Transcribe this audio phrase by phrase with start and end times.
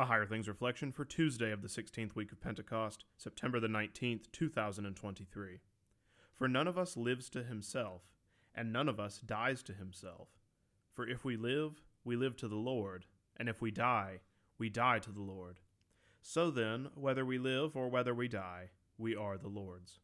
[0.00, 4.32] A Higher Things reflection for Tuesday of the 16th week of Pentecost, September the 19th,
[4.32, 5.60] 2023.
[6.34, 8.00] For none of us lives to himself,
[8.54, 10.28] and none of us dies to himself.
[10.94, 13.04] For if we live, we live to the Lord,
[13.36, 14.20] and if we die,
[14.56, 15.60] we die to the Lord.
[16.22, 19.98] So then, whether we live or whether we die, we are the Lord's.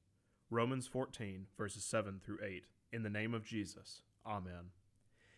[0.51, 2.65] Romans 14, verses 7 through 8.
[2.93, 4.03] In the name of Jesus.
[4.27, 4.73] Amen.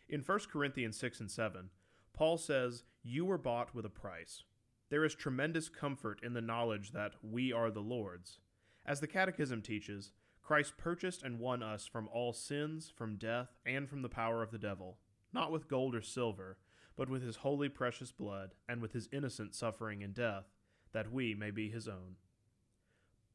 [0.09, 1.70] In 1 Corinthians 6 and 7,
[2.19, 4.43] Paul says, You were bought with a price.
[4.91, 8.41] There is tremendous comfort in the knowledge that we are the Lord's.
[8.85, 10.11] As the Catechism teaches,
[10.43, 14.50] Christ purchased and won us from all sins, from death, and from the power of
[14.50, 14.99] the devil,
[15.32, 16.58] not with gold or silver,
[16.96, 20.46] but with his holy precious blood, and with his innocent suffering and death,
[20.91, 22.16] that we may be his own.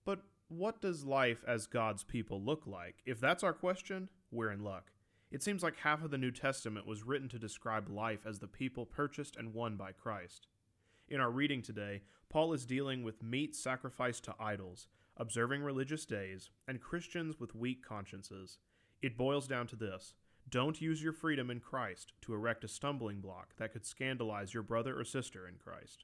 [0.04, 2.98] But what does life as God's people look like?
[3.06, 4.92] If that's our question, we're in luck.
[5.34, 8.48] It seems like half of the New Testament was written to describe life as the
[8.48, 10.46] people purchased and won by Christ.
[11.10, 16.52] In our reading today, Paul is dealing with meat sacrificed to idols, observing religious days,
[16.68, 18.60] and Christians with weak consciences.
[19.02, 20.14] It boils down to this
[20.48, 24.62] don't use your freedom in Christ to erect a stumbling block that could scandalize your
[24.62, 26.04] brother or sister in Christ.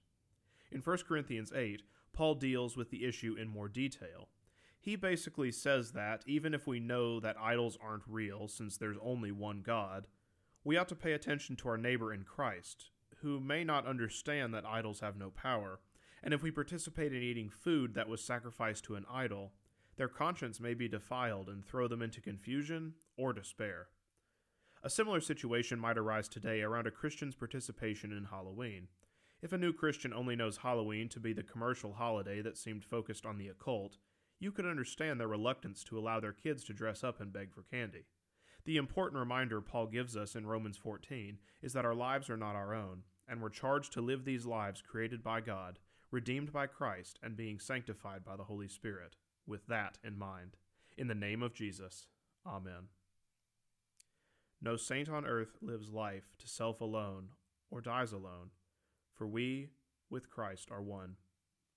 [0.72, 4.30] In 1 Corinthians 8, Paul deals with the issue in more detail
[4.80, 9.32] he basically says that even if we know that idols aren't real, since there's only
[9.32, 10.08] one God,
[10.64, 12.92] we ought to pay attention to our neighbor in Christ,
[13.22, 15.80] who may not understand that idols have no power,
[16.24, 19.52] and if we participate in eating food that was sacrificed to an idol,
[19.98, 23.88] their conscience may be defiled and throw them into confusion or despair.
[24.82, 28.88] A similar situation might arise today around a Christian's participation in Halloween.
[29.42, 33.26] If a new Christian only knows Halloween to be the commercial holiday that seemed focused
[33.26, 33.98] on the occult,
[34.40, 37.64] you could understand their reluctance to allow their kids to dress up and beg for
[37.64, 38.06] candy.
[38.66, 42.56] The important reminder Paul gives us in Romans 14 is that our lives are not
[42.56, 45.80] our own, and we're charged to live these lives created by God,
[46.12, 50.58] redeemed by Christ, and being sanctified by the Holy Spirit, with that in mind.
[50.98, 52.08] In the name of Jesus,
[52.46, 52.90] Amen.
[54.62, 57.30] No saint on earth lives life to self alone
[57.72, 58.52] or dies alone,
[59.14, 59.70] for we
[60.10, 61.16] with Christ are one.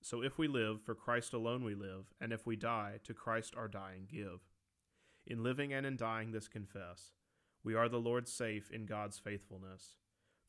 [0.03, 3.53] So if we live, for Christ alone we live, and if we die, to Christ
[3.55, 4.41] our dying give.
[5.25, 7.13] In living and in dying this confess,
[7.63, 9.95] we are the Lord's safe in God's faithfulness.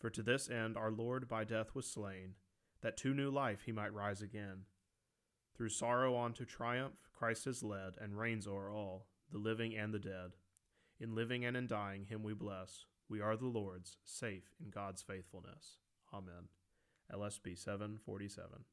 [0.00, 2.34] For to this end our Lord by death was slain,
[2.82, 4.62] that to new life he might rise again.
[5.56, 9.94] Through sorrow on to triumph, Christ is led, and reigns o'er all, the living and
[9.94, 10.32] the dead.
[10.98, 12.86] In living and in dying him we bless.
[13.08, 15.78] We are the Lord's, safe in God's faithfulness.
[16.12, 16.48] Amen.
[17.12, 18.64] LSB 747.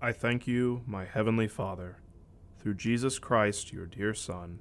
[0.00, 1.96] I thank you, my heavenly Father,
[2.60, 4.60] through Jesus Christ, your dear Son,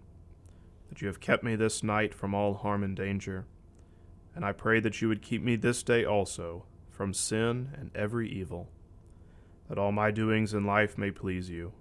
[0.89, 3.45] that you have kept me this night from all harm and danger,
[4.33, 8.27] and I pray that you would keep me this day also from sin and every
[8.27, 8.71] evil,
[9.69, 11.71] that all my doings in life may please you.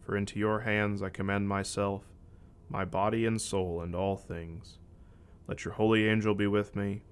[0.00, 2.02] For into your hands I commend myself,
[2.68, 4.78] my body and soul, and all things.
[5.46, 7.02] Let your holy angel be with me,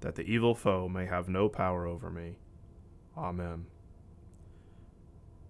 [0.00, 2.38] that the evil foe may have no power over me.
[3.16, 3.66] Amen.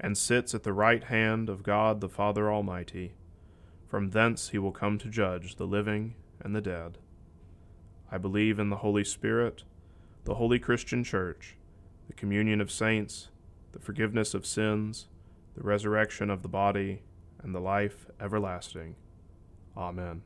[0.00, 3.14] and sits at the right hand of God the Father Almighty.
[3.86, 6.98] From thence he will come to judge the living and the dead.
[8.10, 9.64] I believe in the Holy Spirit,
[10.24, 11.56] the holy Christian Church,
[12.06, 13.28] the communion of saints,
[13.72, 15.08] the forgiveness of sins,
[15.54, 17.02] the resurrection of the body,
[17.42, 18.96] and the life everlasting.
[19.76, 20.22] Amen.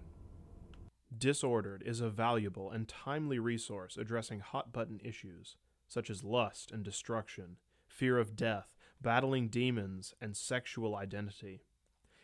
[1.16, 5.56] Disordered is a valuable and timely resource addressing hot button issues
[5.88, 7.56] such as lust and destruction,
[7.86, 8.68] fear of death,
[9.00, 11.62] battling demons, and sexual identity.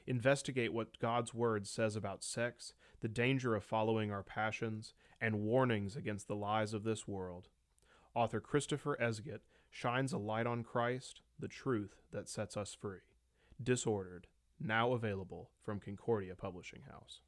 [0.06, 5.97] Investigate what God's Word says about sex, the danger of following our passions, and warnings
[5.97, 7.49] against the lies of this world.
[8.15, 9.41] Author Christopher Esget
[9.71, 12.99] shines a light on Christ, the truth that sets us free.
[13.62, 14.27] Disordered,
[14.61, 17.20] now available from Concordia Publishing House.